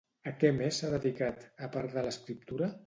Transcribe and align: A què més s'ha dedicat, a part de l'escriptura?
A 0.29 0.31
què 0.43 0.49
més 0.61 0.79
s'ha 0.81 0.91
dedicat, 0.95 1.47
a 1.67 1.71
part 1.77 1.95
de 1.99 2.07
l'escriptura? 2.09 2.77